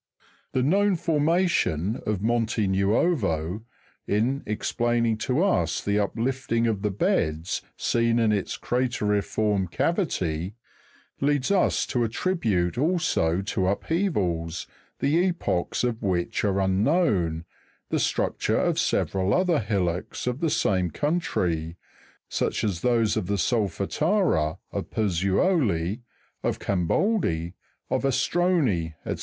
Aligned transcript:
The 0.53 0.63
known 0.63 0.95
formation 0.95 2.01
of 2.07 2.23
Monte 2.23 2.65
Nuovo, 2.65 3.61
in 4.07 4.41
explaining 4.47 5.17
to 5.19 5.43
us 5.43 5.79
the 5.79 5.99
uplifting 5.99 6.65
of 6.65 6.81
the 6.81 6.89
beds 6.89 7.61
seen 7.77 8.17
in 8.17 8.31
its 8.31 8.57
crate'riform 8.57 9.69
cavity, 9.69 10.55
leads 11.19 11.51
us 11.51 11.85
to 11.85 12.03
attribute 12.03 12.79
also 12.79 13.43
to 13.43 13.67
upheavals, 13.67 14.65
the 15.01 15.23
epochs 15.27 15.83
of 15.83 16.01
which 16.01 16.43
are 16.43 16.59
unknown, 16.59 17.45
the 17.91 17.99
structure 17.99 18.57
of 18.57 18.79
several 18.79 19.35
other 19.35 19.59
hil 19.59 19.83
locks 19.83 20.25
of 20.25 20.39
the 20.39 20.49
same 20.49 20.89
country, 20.89 21.77
such 22.27 22.63
as 22.63 22.81
those 22.81 23.15
of 23.15 23.27
the 23.27 23.37
solfata'ra 23.37 24.57
of 24.71 24.89
Puz 24.89 25.21
zuoli, 25.23 26.01
of 26.41 26.57
Camboldi, 26.57 27.53
of 27.91 28.01
Astroni, 28.03 28.95
&c. 29.07 29.15